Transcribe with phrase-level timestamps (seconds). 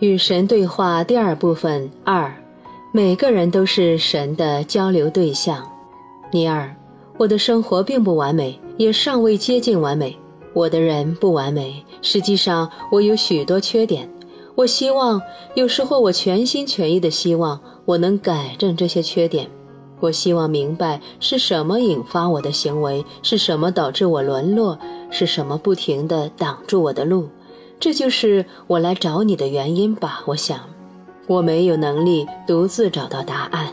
[0.00, 2.32] 与神对话第二部分二，
[2.92, 5.68] 每个人都是神的交流对象。
[6.30, 6.72] 尼尔，
[7.16, 10.16] 我的生活并不完美，也尚未接近完美。
[10.52, 14.08] 我的人不完美，实际上我有许多缺点。
[14.54, 15.20] 我希望，
[15.56, 19.50] 有时候我全心全意的希望我能改正这些缺点。
[19.98, 24.78] 我希望明白是什么引发我的行为，是什么导致我沦落，
[25.10, 27.28] 是什么不停地挡住我的路。
[27.80, 30.22] 这就是我来找你的原因吧。
[30.26, 30.58] 我想，
[31.26, 33.68] 我没有能力独自找到答案。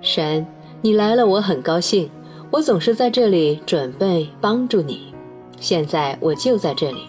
[0.00, 0.46] 神，
[0.82, 2.10] 你来了，我很高兴。
[2.50, 5.12] 我总是在这里准备帮助你。
[5.58, 7.02] 现在我就在这里，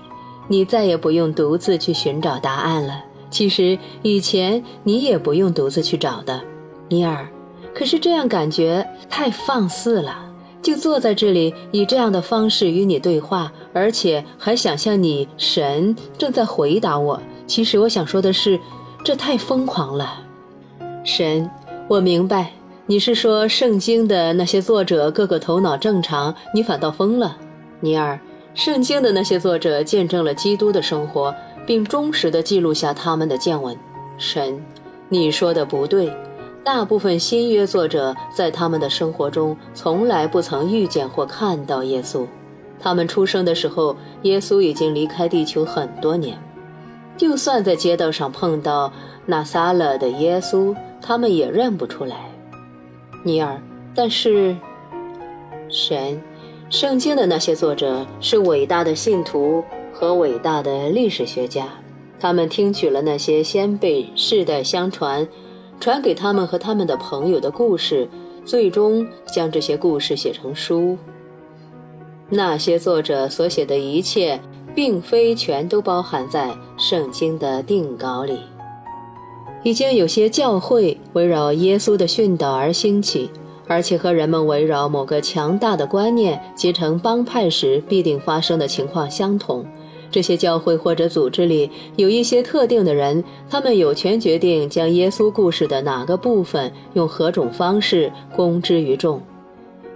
[0.48, 3.04] 你再也不用独自去寻找答案了。
[3.30, 6.42] 其实以前你也不用独自去找的，
[6.88, 7.28] 尼尔。
[7.74, 10.32] 可是这样感觉太放肆了。
[10.66, 17.22] 就坐在这里，以这样的方式与你对话，而且还想象你神正在回答我。
[17.46, 18.60] 其实我想说的是，
[19.04, 20.24] 这太疯狂了。
[21.04, 21.48] 神，
[21.88, 22.52] 我明白
[22.88, 27.38] 你是说圣经的那些作者个个头脑正常，你反倒疯了。
[27.80, 28.20] 尼尔，
[28.56, 31.32] 圣经的那些作者见证了基督的生活，
[31.68, 33.78] 并忠实地记录下他们的见闻。
[34.18, 34.60] 神，
[35.10, 36.12] 你说的不对。
[36.66, 42.26] 大部分新约作者在他们的生活中从来不曾遇见或看到耶稣，
[42.80, 46.36] 他们出生的时候，耶稣已经离开地球很多年。
[47.16, 48.92] 就算在街道上碰到
[49.28, 52.32] 那撒勒的耶稣，他们也认不出来。
[53.24, 53.62] 尼尔，
[53.94, 54.58] 但是，
[55.70, 56.20] 神，
[56.72, 59.64] 圣经的那些作者是伟大的信徒
[59.94, 61.68] 和伟大的历史学家，
[62.20, 65.28] 他们听取了那些先辈世代相传。
[65.80, 68.08] 传给他们和他们的朋友的故事，
[68.44, 70.98] 最终将这些故事写成书。
[72.30, 74.40] 那些作者所写的一切，
[74.74, 78.40] 并非全都包含在圣经的定稿里。
[79.64, 83.30] 已经有些教会围绕耶稣的训导而兴起，
[83.68, 89.66] 而且和人们围绕某个强大的观念结成帮派时必定发生的情况相同。
[90.16, 99.22] 这些教会或者组织里有一些特定的人，他们有权决定将耶稣故事的哪个部分用何种方式公之于众。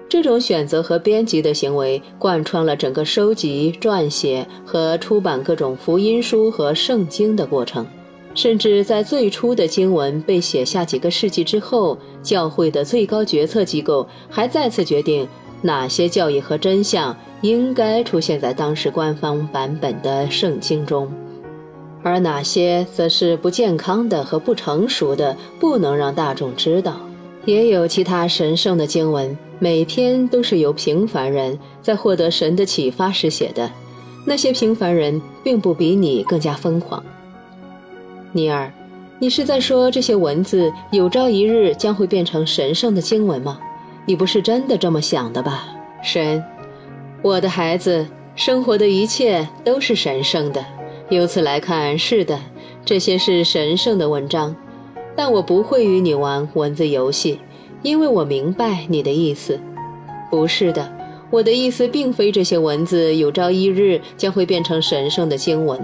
[0.09, 7.87] 这种选择和编辑的行为贯穿了整个收集、撰写和出版各种福音书和圣经的过程。
[8.35, 15.25] 甚至在最初的经文被写下几个世纪之后，教会的最高决策机构还再次决定
[15.61, 17.15] 哪些教义和真相。
[17.41, 21.11] 应该出现在当时官方版本的圣经中，
[22.03, 26.97] 而哪些则是不健康的和不成熟的，不能让大众知道。
[27.45, 33.71] 也有其他神圣的经文，每篇都是由平凡人在获得神的启发时写的。
[34.25, 37.01] 那些平凡人并不比你更加疯狂。
[38.33, 38.71] 尼尔，
[39.17, 43.59] 你是在说这些文字有朝一日将会变成神圣的经文吗？
[44.05, 45.67] 你不是真的这么想的吧，
[46.03, 46.43] 神？
[47.21, 50.65] 我的孩子，生活的一切都是神圣的。
[51.09, 52.39] 由此来看，是的，
[52.85, 54.55] 这些是神圣的文章。
[55.17, 57.37] 但我不会与你玩文字游戏，
[57.81, 59.59] 因为我明白你的意思。
[60.31, 60.89] 不是的，
[61.29, 65.77] 我的意思并非这些文字有朝一日将会变成神圣的经文，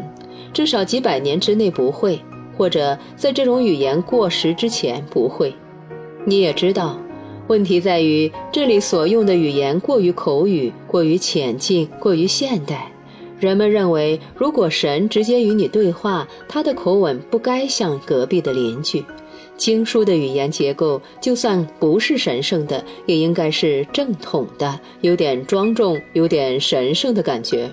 [0.53, 2.21] 至少几百年之内不会，
[2.57, 5.53] 或者在这种语言过时之前不会。
[6.23, 6.97] 你也知道。
[7.47, 12.91] 问题在于，这里所用的语言过于口语，过于浅近，过于现代。
[13.39, 19.05] 人们认为，如果神直接与你对话，他的口吻不该像隔壁的邻居。
[19.57, 27.69] 经书的语言结构，就算不是神圣的，也应该是正统的，有点庄重，有点神圣的感觉。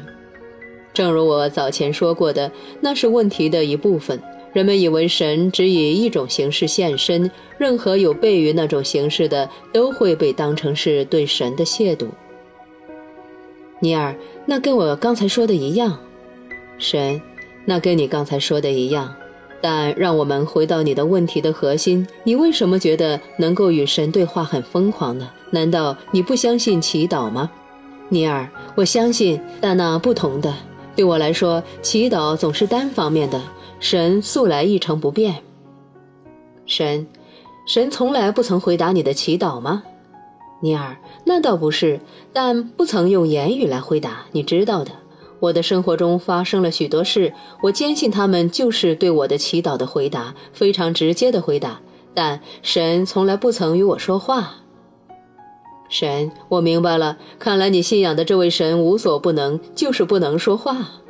[0.92, 2.52] 正如我早前说过的，
[2.82, 4.22] 那是问题的一部分。
[4.52, 12.06] 人们以为神只以一种形式现身，任何有悖于那种形式的都会被当成是对神的亵渎。
[13.80, 14.14] 尼尔，
[14.46, 15.98] 那跟我刚才说的一样，
[16.78, 17.20] 神，
[17.64, 19.14] 那跟你刚才说的一样。
[19.60, 25.30] 但让我们回到你的问题的核心：你为什么觉得能够与神对话很疯狂呢？
[25.50, 27.48] 难道你不相信祈祷吗？
[28.08, 30.52] 尼尔，我相信，但那不同的。
[30.94, 33.40] 对我来说，祈祷总是单方面的。
[33.82, 35.42] 神素来一成不变。
[36.66, 37.04] 神，
[37.66, 39.82] 神从来不曾回答你的祈祷吗？
[40.60, 41.98] 尼尔，那倒不是，
[42.32, 44.24] 但不曾用言语来回答。
[44.30, 44.92] 你知道的，
[45.40, 51.80] 我的生活中发生了许多事，我坚信他们就是对我的祈祷的回答，非常直接的回答。
[52.14, 54.58] 但神从来不曾与我说话。
[55.88, 61.01] 神，我明白了，看来你信仰的这位神无所不能，就是不能说话。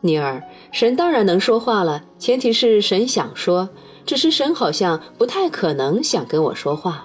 [0.00, 3.68] 尼尔，神当然能说话了，前提是神想说，
[4.06, 7.04] 只是神好像不太可能想跟我说话。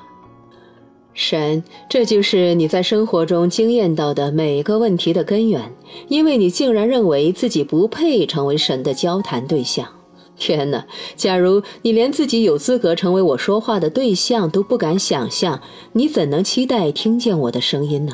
[1.13, 5.71] 神，这就是你在生活中经验到的每个问题的根源，
[6.07, 9.87] 因为你竟然认为自己不配成为神的交谈对象。
[10.35, 10.83] 天哪！
[11.15, 15.61] 假如你连自己有资格成为我说话的对象都不敢想象，
[15.93, 18.13] 你怎能期待听见我的声音呢？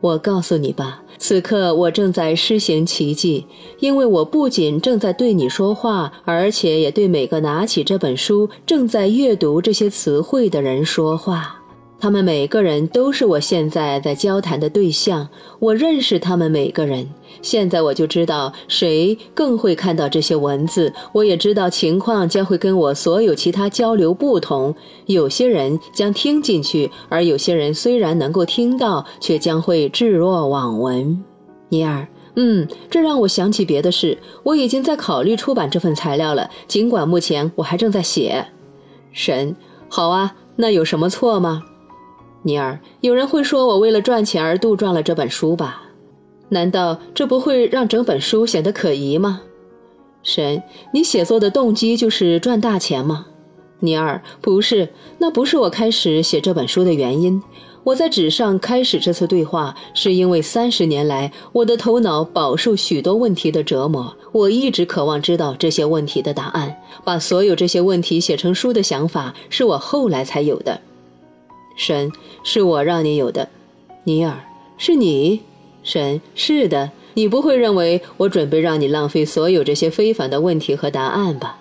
[0.00, 3.44] 我告诉你吧，此刻我正在施行奇迹，
[3.78, 11.59] 因为我不仅正在对你说话，而且也对每个拿起这本书、正在阅读这些词汇的人说话。
[12.00, 17.06] 他们每个人都是我现在在交谈的对象，我认识他们每个人。
[17.42, 24.74] 现在我就知道谁更会看到这些文字，我也知道情况将会跟我所有其他交流不同。
[25.06, 31.22] 有些人将听进去，而有些人虽然能够听到，却将会置若罔闻。
[31.68, 34.16] 尼尔，嗯，这让我想起别的事。
[34.42, 38.46] 我已经在考虑出版这份材料了，尽管目前我还正在写。
[39.12, 39.54] 神，
[39.88, 41.62] 好啊，那有什么错吗？
[42.42, 45.82] 尼尔，有人会说我为了赚钱而杜撰了这本书吧？
[46.48, 49.42] 难道这不会让整本书显得可疑吗？
[50.22, 53.26] 神，你写作的动机就是赚大钱吗？
[53.80, 54.88] 尼尔，不是，
[55.18, 57.42] 那不是我开始写这本书的原因。
[57.82, 66.76] 我在纸上开始这次对话，是因为三十年来我的头脑饱受许多问题的折磨，我一直渴望知道这些问题的答案。
[67.04, 70.78] 把所有这些问题写成书的想法，是我后来才有的。
[71.80, 72.12] 神
[72.44, 73.48] 是我让你有的，
[74.04, 74.38] 尼尔
[74.76, 75.40] 是你，
[75.82, 81.56] 神是的，你不会认为我准备让你浪费所有这些非凡的问题和答案吧，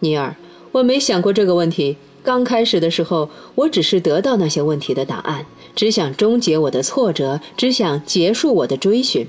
[0.00, 0.36] 尼尔？
[0.72, 1.96] 我没想过这个问题。
[2.22, 9.26] 刚开始的时候，我只是得到那些问题的答案，只想终结我的挫折，只想结束我的追寻。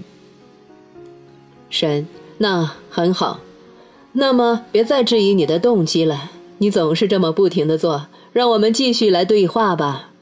[1.70, 2.06] 神，
[2.40, 3.40] 那很好，
[4.12, 6.32] 那么别再质疑你的动机了。
[6.64, 8.08] 你总是这么不停的做。
[8.32, 10.13] 让我们继续来对话吧。